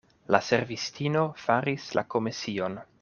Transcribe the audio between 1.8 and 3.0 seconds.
la komision.